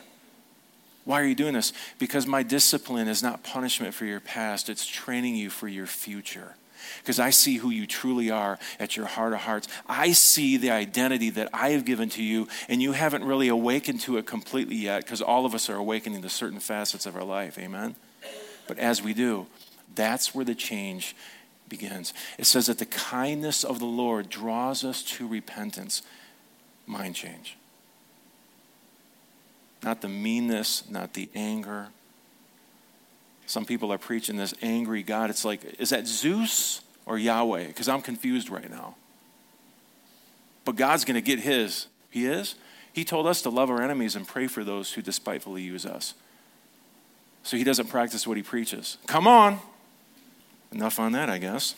[1.05, 1.73] Why are you doing this?
[1.99, 6.55] Because my discipline is not punishment for your past, it's training you for your future.
[6.99, 9.69] Because I see who you truly are at your heart of hearts.
[9.87, 14.01] I see the identity that I have given to you, and you haven't really awakened
[14.03, 17.25] to it completely yet, because all of us are awakening to certain facets of our
[17.25, 17.59] life.
[17.59, 17.97] Amen?
[18.67, 19.47] But as we do,
[19.95, 21.17] that's where the change
[21.71, 22.13] begins.
[22.37, 26.03] It says that the kindness of the Lord draws us to repentance.
[26.87, 27.57] Mind change.
[29.83, 31.89] Not the meanness, not the anger.
[33.47, 35.31] Some people are preaching this angry God.
[35.31, 37.69] It's like, is that Zeus or Yahweh?
[37.69, 38.97] Because I'm confused right now.
[40.67, 41.87] But God's going to get his.
[42.11, 42.57] He is.
[42.93, 46.15] He told us to love our enemies and pray for those who despitefully use us.
[47.43, 48.99] So he doesn't practice what he preaches.
[49.07, 49.59] Come on.
[50.73, 51.75] Enough on that, I guess.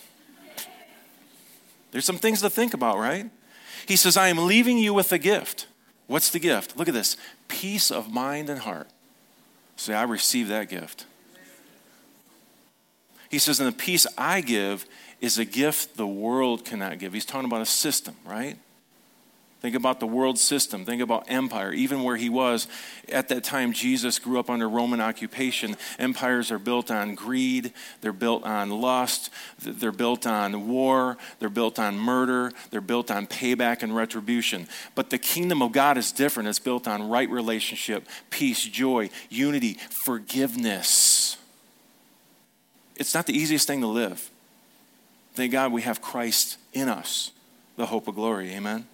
[1.91, 3.31] There's some things to think about, right?
[3.87, 5.67] He says, I am leaving you with a gift.
[6.07, 6.77] What's the gift?
[6.77, 7.17] Look at this
[7.49, 8.89] peace of mind and heart.
[9.77, 11.07] Say, I receive that gift.
[13.31, 14.87] He says, And the peace I give
[15.21, 17.13] is a gift the world cannot give.
[17.13, 18.57] He's talking about a system, right?
[19.63, 20.85] Think about the world system.
[20.85, 21.73] Think about empire.
[21.73, 22.67] Even where he was
[23.09, 25.77] at that time, Jesus grew up under Roman occupation.
[26.01, 31.79] Empires are built on greed, they're built on lust, they're built on war, they're built
[31.79, 34.67] on murder, they're built on payback and retribution.
[34.97, 36.49] But the kingdom of God is different.
[36.49, 41.37] It's built on right relationship, peace, joy, unity, forgiveness.
[42.97, 44.29] It's not the easiest thing to live.
[45.35, 47.31] Thank God we have Christ in us,
[47.77, 48.51] the hope of glory.
[48.51, 48.89] Amen.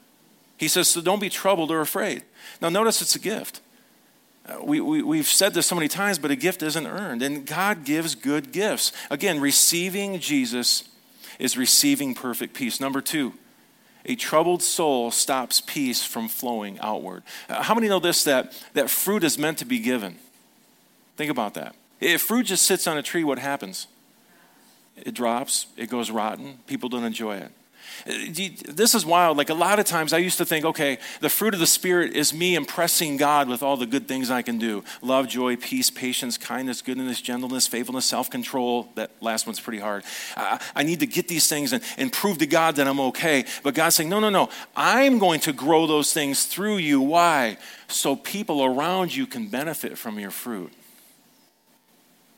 [0.59, 2.25] He says, so don't be troubled or afraid.
[2.61, 3.63] Now, notice it's a gift.
[4.45, 7.23] Uh, we, we, we've said this so many times, but a gift isn't earned.
[7.23, 8.93] And God gives good gifts.
[9.11, 10.89] Again, receiving Jesus
[11.39, 12.81] is receiving perfect peace.
[12.81, 13.35] Number two,
[14.05, 17.23] a troubled soul stops peace from flowing outward.
[17.49, 20.17] Uh, how many know this that, that fruit is meant to be given?
[21.17, 21.75] Think about that.
[22.01, 23.87] If fruit just sits on a tree, what happens?
[24.97, 27.53] It drops, it goes rotten, people don't enjoy it.
[28.07, 28.13] Uh,
[28.69, 29.37] this is wild.
[29.37, 32.15] Like a lot of times I used to think, okay, the fruit of the Spirit
[32.15, 35.91] is me impressing God with all the good things I can do love, joy, peace,
[35.91, 38.89] patience, kindness, goodness, gentleness, faithfulness, self control.
[38.95, 40.05] That last one's pretty hard.
[40.37, 43.45] I need to get these things and, and prove to God that I'm okay.
[43.63, 44.49] But God's saying, no, no, no.
[44.77, 47.01] I'm going to grow those things through you.
[47.01, 47.59] Why?
[47.89, 50.73] So people around you can benefit from your fruit.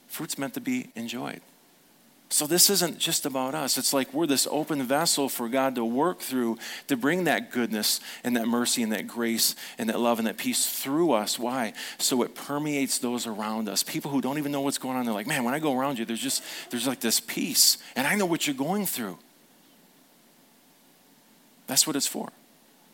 [0.08, 1.40] Fruit's meant to be enjoyed.
[2.32, 3.76] So this isn't just about us.
[3.76, 7.98] It's like we're this open vessel for God to work through to bring that goodness
[8.22, 11.40] and that mercy and that grace and that love and that peace through us.
[11.40, 11.72] Why?
[11.98, 13.82] So it permeates those around us.
[13.82, 15.98] People who don't even know what's going on, they're like, man, when I go around
[15.98, 17.78] you, there's just there's like this peace.
[17.96, 19.18] And I know what you're going through.
[21.66, 22.30] That's what it's for.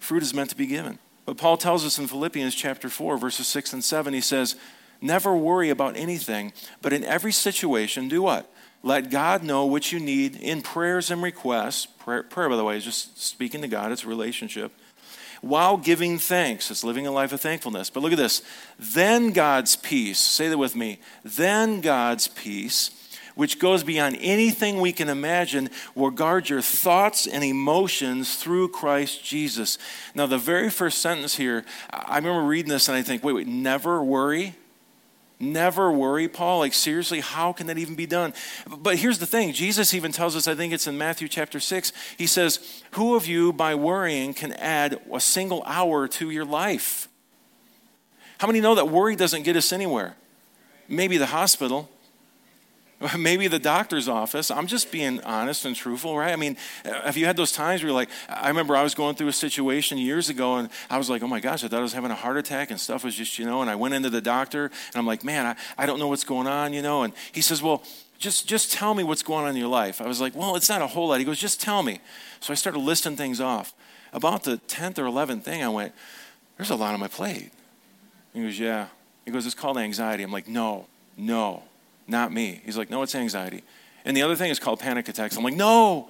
[0.01, 0.99] Fruit is meant to be given.
[1.27, 4.57] But Paul tells us in Philippians chapter 4, verses 6 and 7, he says,
[5.03, 8.51] Never worry about anything, but in every situation, do what?
[8.82, 11.86] Let God know what you need in prayers and requests.
[11.86, 14.72] Prayer, prayer, by the way, is just speaking to God, it's a relationship.
[15.40, 17.90] While giving thanks, it's living a life of thankfulness.
[17.90, 18.42] But look at this.
[18.78, 22.90] Then God's peace, say that with me, then God's peace,
[23.34, 29.22] which goes beyond anything we can imagine, will guard your thoughts and emotions through Christ
[29.22, 29.78] Jesus.
[30.14, 33.46] Now, the very first sentence here, I remember reading this and I think, wait, wait,
[33.46, 34.54] never worry.
[35.38, 36.61] Never worry, Paul.
[36.61, 38.33] Like, seriously, how can that even be done?
[38.66, 41.92] But here's the thing Jesus even tells us, I think it's in Matthew chapter 6,
[42.16, 47.09] he says, Who of you, by worrying, can add a single hour to your life?
[48.38, 50.16] How many know that worry doesn't get us anywhere?
[50.88, 51.90] Maybe the hospital,
[53.18, 54.50] maybe the doctor's office.
[54.50, 56.32] I'm just being honest and truthful, right?
[56.32, 59.16] I mean, have you had those times where you're like, I remember I was going
[59.16, 61.82] through a situation years ago and I was like, oh my gosh, I thought I
[61.82, 64.09] was having a heart attack and stuff was just, you know, and I went into
[64.09, 67.02] the doctor and I'm like, man, I, I don't know what's going on, you know,
[67.02, 67.82] and he says, well,
[68.18, 70.00] just, just tell me what's going on in your life.
[70.00, 71.18] I was like, well, it's not a whole lot.
[71.18, 72.00] He goes, just tell me.
[72.40, 73.74] So I started listing things off.
[74.14, 75.92] About the 10th or 11th thing, I went,
[76.56, 77.52] there's a lot on my plate.
[78.32, 78.87] He goes, yeah.
[79.26, 80.22] He goes, it's called anxiety.
[80.22, 80.87] I'm like, no,
[81.18, 81.62] no
[82.07, 82.61] not me.
[82.64, 83.62] He's like, no, it's anxiety.
[84.05, 85.37] And the other thing is called panic attacks.
[85.37, 86.09] I'm like, no,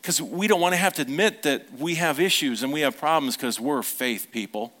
[0.00, 2.98] because we don't want to have to admit that we have issues and we have
[2.98, 4.72] problems because we're faith people.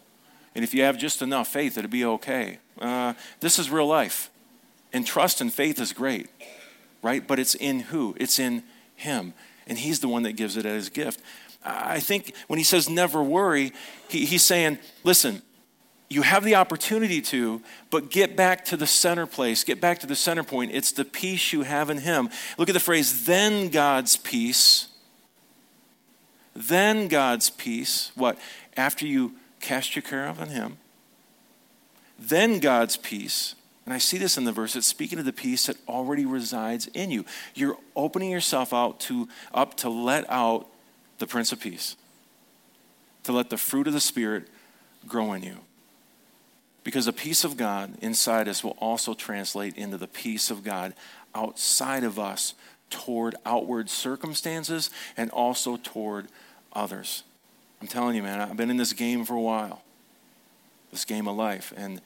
[0.54, 2.58] And if you have just enough faith, it'll be okay.
[2.80, 4.30] Uh, this is real life.
[4.92, 6.28] And trust and faith is great,
[7.02, 7.24] right?
[7.26, 8.16] But it's in who?
[8.18, 8.64] It's in
[8.96, 9.34] Him.
[9.66, 11.20] And He's the one that gives it as a gift.
[11.64, 13.72] I think when He says never worry,
[14.08, 15.42] he, He's saying, listen,
[16.10, 20.08] you have the opportunity to, but get back to the center place, get back to
[20.08, 20.72] the center point.
[20.74, 22.28] It's the peace you have in Him.
[22.58, 24.88] Look at the phrase, then God's peace.
[26.52, 28.10] Then God's peace.
[28.16, 28.38] What?
[28.76, 30.78] After you cast your care on Him.
[32.18, 33.54] Then God's peace.
[33.86, 34.74] And I see this in the verse.
[34.74, 37.24] It's speaking of the peace that already resides in you.
[37.54, 40.66] You're opening yourself out to up to let out
[41.18, 41.96] the Prince of Peace,
[43.24, 44.48] to let the fruit of the Spirit
[45.06, 45.58] grow in you.
[46.82, 50.94] Because the peace of God inside us will also translate into the peace of God
[51.34, 52.54] outside of us
[52.88, 56.28] toward outward circumstances and also toward
[56.72, 57.22] others.
[57.80, 59.82] I'm telling you, man, I've been in this game for a while,
[60.90, 61.72] this game of life.
[61.76, 62.00] And,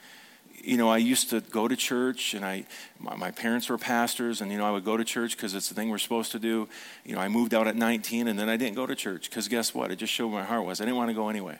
[0.53, 2.65] you know, I used to go to church, and I,
[2.99, 5.67] my, my parents were pastors, and, you know, I would go to church because it's
[5.67, 6.69] the thing we're supposed to do.
[7.03, 9.47] You know, I moved out at 19, and then I didn't go to church because
[9.49, 9.91] guess what?
[9.91, 11.59] It just showed where my heart was I didn't want to go anyway.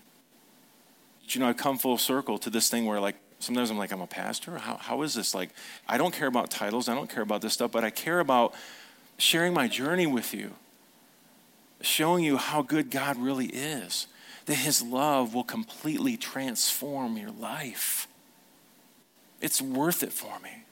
[1.28, 4.02] You know, I've come full circle to this thing where, like, sometimes I'm like, I'm
[4.02, 4.58] a pastor?
[4.58, 5.36] How, how is this?
[5.36, 5.50] Like,
[5.88, 8.54] I don't care about titles, I don't care about this stuff, but I care about
[9.18, 10.52] sharing my journey with you,
[11.82, 14.08] showing you how good God really is,
[14.46, 18.08] that His love will completely transform your life.
[19.42, 20.64] It's worth it for me.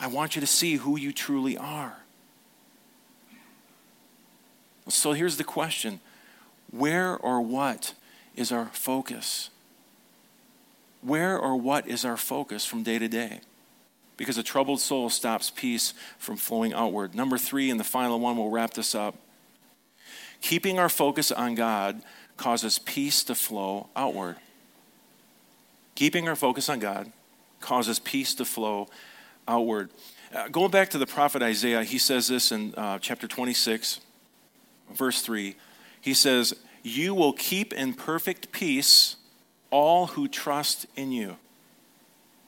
[0.00, 1.98] I want you to see who you truly are.
[4.88, 6.00] So here's the question
[6.70, 7.94] Where or what
[8.36, 9.50] is our focus?
[11.02, 13.40] Where or what is our focus from day to day?
[14.16, 17.14] Because a troubled soul stops peace from flowing outward.
[17.14, 19.16] Number three, and the final one, we'll wrap this up.
[20.42, 22.02] Keeping our focus on God
[22.36, 24.36] causes peace to flow outward.
[25.94, 27.12] Keeping our focus on God
[27.60, 28.88] causes peace to flow
[29.46, 29.90] outward.
[30.34, 34.00] Uh, going back to the prophet Isaiah, he says this in uh, chapter 26,
[34.94, 35.56] verse 3.
[36.00, 39.16] He says, You will keep in perfect peace
[39.70, 41.36] all who trust in you.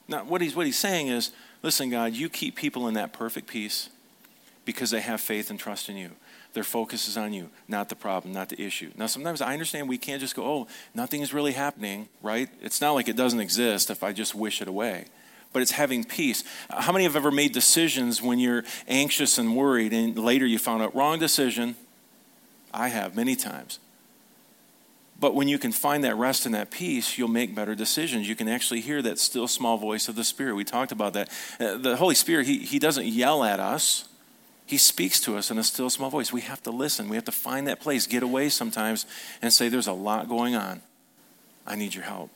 [0.07, 1.31] Now, what he's, what he's saying is,
[1.61, 3.89] listen, God, you keep people in that perfect peace
[4.65, 6.11] because they have faith and trust in you.
[6.53, 8.91] Their focus is on you, not the problem, not the issue.
[8.95, 12.47] Now, sometimes I understand we can't just go, oh, nothing is really happening, right?
[12.61, 15.05] It's not like it doesn't exist if I just wish it away.
[15.51, 16.43] But it's having peace.
[16.69, 20.83] How many have ever made decisions when you're anxious and worried and later you found
[20.83, 21.75] out, wrong decision?
[22.73, 23.79] I have many times.
[25.23, 28.27] But when you can find that rest and that peace, you'll make better decisions.
[28.27, 30.55] You can actually hear that still small voice of the Spirit.
[30.55, 31.29] We talked about that.
[31.61, 34.09] Uh, the Holy Spirit, he, he doesn't yell at us,
[34.65, 36.33] He speaks to us in a still small voice.
[36.33, 37.07] We have to listen.
[37.07, 39.05] We have to find that place, get away sometimes,
[39.41, 40.81] and say, There's a lot going on.
[41.65, 42.29] I need your help.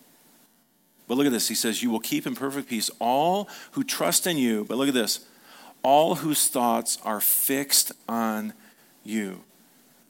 [1.09, 1.49] But look at this.
[1.49, 4.63] He says, You will keep in perfect peace all who trust in you.
[4.63, 5.25] But look at this
[5.83, 8.53] all whose thoughts are fixed on
[9.03, 9.43] you.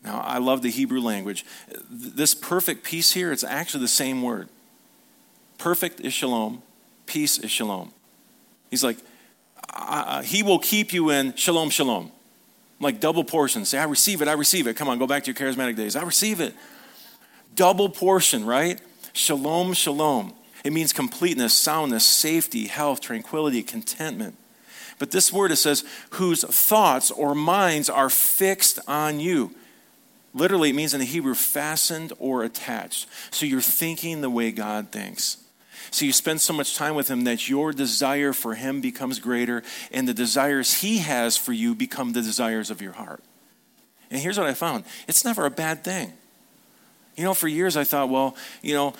[0.08, 1.45] Now, I love the Hebrew language.
[1.91, 4.47] This perfect peace here, it's actually the same word.
[5.58, 6.62] Perfect is shalom,
[7.08, 7.91] peace is shalom.
[8.72, 8.99] He's like,
[10.24, 12.14] He will keep you in shalom, shalom.
[12.80, 13.66] Like double portion.
[13.66, 14.78] Say, I receive it, I receive it.
[14.78, 15.97] Come on, go back to your charismatic days.
[15.97, 16.55] I receive it.
[17.53, 18.80] Double portion, right?
[19.12, 20.34] Shalom, shalom.
[20.64, 24.38] It means completeness, soundness, safety, health, tranquility, contentment.
[24.99, 29.53] But this word, it says, whose thoughts or minds are fixed on you.
[30.38, 33.08] Literally, it means in the Hebrew, fastened or attached.
[33.32, 35.38] So you're thinking the way God thinks.
[35.90, 39.64] So you spend so much time with Him that your desire for Him becomes greater,
[39.92, 43.24] and the desires He has for you become the desires of your heart.
[44.12, 46.14] And here's what I found it's never a bad thing.
[47.16, 48.94] You know, for years I thought, well, you know,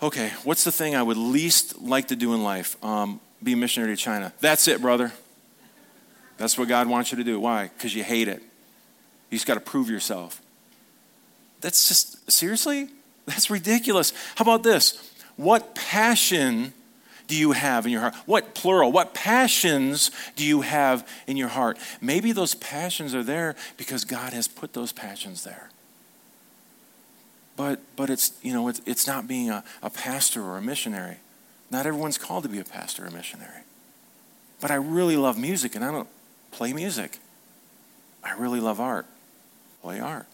[0.00, 2.82] okay, what's the thing I would least like to do in life?
[2.84, 4.32] Um, be a missionary to China.
[4.40, 5.12] That's it, brother.
[6.36, 7.40] That's what God wants you to do.
[7.40, 7.64] Why?
[7.66, 8.42] Because you hate it.
[9.30, 10.40] You just got to prove yourself.
[11.60, 12.88] That's just, seriously?
[13.26, 14.12] That's ridiculous.
[14.36, 15.12] How about this?
[15.36, 16.72] What passion
[17.28, 18.14] do you have in your heart?
[18.26, 18.90] What plural?
[18.90, 21.78] What passions do you have in your heart?
[22.00, 25.70] Maybe those passions are there because God has put those passions there.
[27.56, 31.16] But, but it's, you know, it's, it's not being a, a pastor or a missionary.
[31.70, 33.62] Not everyone's called to be a pastor or a missionary.
[34.60, 36.08] But I really love music and I don't
[36.50, 37.18] play music.
[38.24, 39.06] I really love art.
[39.82, 40.26] Play art.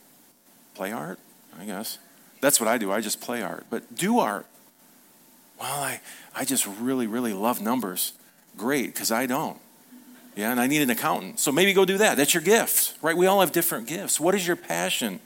[0.74, 1.18] Play art,
[1.58, 1.98] I guess.
[2.40, 2.92] That's what I do.
[2.92, 3.66] I just play art.
[3.70, 4.46] But do art.
[5.58, 6.00] Well, I,
[6.34, 8.12] I just really, really love numbers.
[8.56, 9.58] Great, because I don't.
[10.36, 11.38] Yeah, and I need an accountant.
[11.38, 12.16] So maybe go do that.
[12.16, 13.16] That's your gift, right?
[13.16, 14.18] We all have different gifts.
[14.18, 15.20] What is your passion?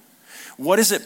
[0.59, 1.03] What is it?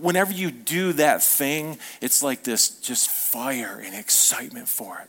[0.00, 5.08] Whenever you do that thing, it's like this just fire and excitement for it.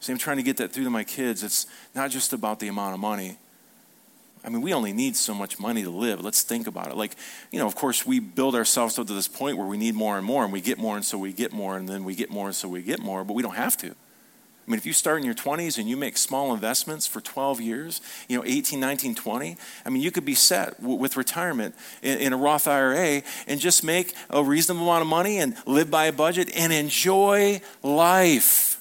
[0.00, 1.42] See, I'm trying to get that through to my kids.
[1.42, 3.36] It's not just about the amount of money,
[4.48, 6.24] I mean, we only need so much money to live.
[6.24, 6.96] Let's think about it.
[6.96, 7.16] Like,
[7.52, 10.16] you know, of course, we build ourselves up to this point where we need more
[10.16, 12.30] and more, and we get more, and so we get more, and then we get
[12.30, 13.88] more, and so we get more, but we don't have to.
[13.88, 17.60] I mean, if you start in your 20s and you make small investments for 12
[17.60, 21.74] years, you know, 18, 19, 20, I mean, you could be set w- with retirement
[22.00, 25.90] in, in, a Roth IRA and just make a reasonable amount of money and live
[25.90, 28.77] by a budget and enjoy life.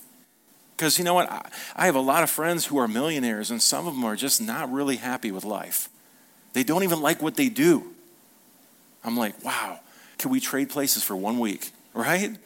[0.78, 1.52] Because you know what?
[1.76, 4.40] I have a lot of friends who are millionaires, and some of them are just
[4.40, 5.90] not really happy with life.
[6.54, 7.96] They don't even like what they do.
[9.04, 9.80] I'm like, wow,
[10.20, 12.38] can we trade places for one week, right?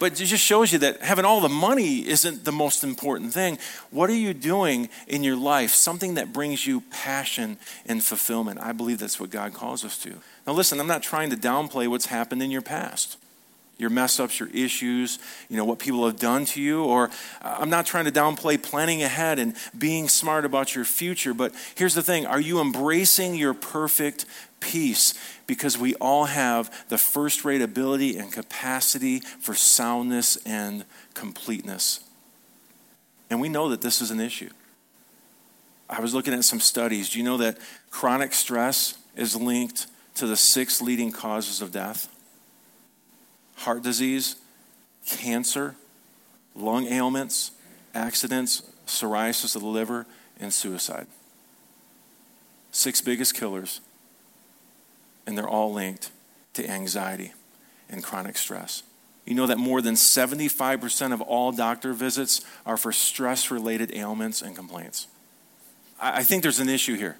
[0.00, 3.58] But it just shows you that having all the money isn't the most important thing.
[3.90, 5.70] What are you doing in your life?
[5.70, 8.58] Something that brings you passion and fulfillment.
[8.60, 10.16] I believe that's what God calls us to.
[10.44, 13.18] Now, listen, I'm not trying to downplay what's happened in your past
[13.82, 15.18] your mess ups, your issues,
[15.50, 16.84] you know, what people have done to you.
[16.84, 17.10] Or
[17.42, 21.52] uh, I'm not trying to downplay planning ahead and being smart about your future, but
[21.74, 24.24] here's the thing are you embracing your perfect
[24.60, 25.12] peace?
[25.46, 32.00] Because we all have the first rate ability and capacity for soundness and completeness.
[33.28, 34.50] And we know that this is an issue.
[35.88, 37.10] I was looking at some studies.
[37.10, 37.58] Do you know that
[37.90, 42.11] chronic stress is linked to the six leading causes of death?
[43.56, 44.36] Heart disease,
[45.06, 45.76] cancer,
[46.54, 47.52] lung ailments,
[47.94, 50.06] accidents, psoriasis of the liver,
[50.40, 51.06] and suicide.
[52.70, 53.80] Six biggest killers,
[55.26, 56.10] and they're all linked
[56.54, 57.32] to anxiety
[57.88, 58.82] and chronic stress.
[59.24, 64.42] You know that more than 75% of all doctor visits are for stress related ailments
[64.42, 65.06] and complaints.
[66.00, 67.18] I think there's an issue here.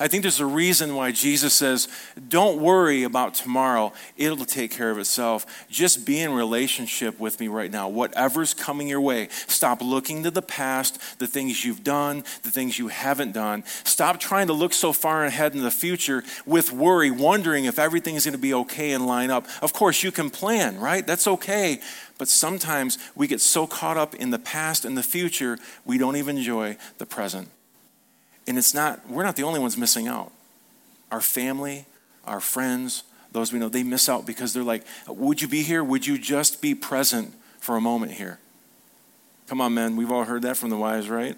[0.00, 1.88] I think there's a reason why Jesus says,
[2.28, 5.66] Don't worry about tomorrow, it'll take care of itself.
[5.68, 7.88] Just be in relationship with me right now.
[7.88, 12.78] Whatever's coming your way, stop looking to the past, the things you've done, the things
[12.78, 13.64] you haven't done.
[13.84, 18.24] Stop trying to look so far ahead in the future with worry, wondering if everything's
[18.24, 19.46] going to be okay and line up.
[19.60, 21.06] Of course, you can plan, right?
[21.06, 21.80] That's okay.
[22.18, 26.16] But sometimes we get so caught up in the past and the future, we don't
[26.16, 27.48] even enjoy the present.
[28.46, 30.32] And it's not, we're not the only ones missing out.
[31.10, 31.86] Our family,
[32.26, 35.82] our friends, those we know, they miss out because they're like, would you be here?
[35.82, 38.38] Would you just be present for a moment here?
[39.46, 39.96] Come on, men.
[39.96, 41.36] We've all heard that from the wives, right?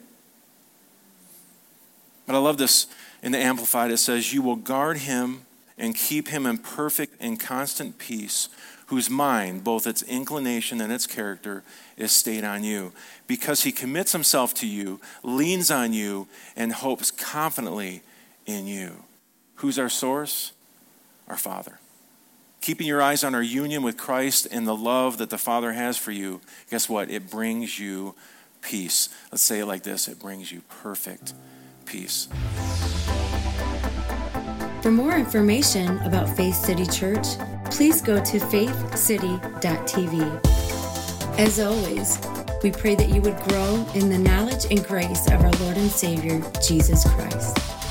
[2.27, 2.87] But I love this
[3.23, 3.91] in the Amplified.
[3.91, 5.43] It says, You will guard him
[5.77, 8.49] and keep him in perfect and constant peace,
[8.87, 11.63] whose mind, both its inclination and its character,
[11.97, 12.93] is stayed on you,
[13.27, 18.03] because he commits himself to you, leans on you, and hopes confidently
[18.47, 19.05] in you.
[19.57, 20.53] Who's our source?
[21.29, 21.79] Our Father.
[22.61, 25.97] Keeping your eyes on our union with Christ and the love that the Father has
[25.97, 27.11] for you, guess what?
[27.11, 28.15] It brings you
[28.61, 29.09] peace.
[29.31, 31.35] Let's say it like this it brings you perfect
[31.85, 32.29] peace.
[34.83, 37.27] For more information about Faith City Church,
[37.75, 39.41] please go to faithcity.tv.
[41.37, 42.21] As always,
[42.63, 45.91] we pray that you would grow in the knowledge and grace of our Lord and
[45.91, 47.84] Savior, Jesus Christ.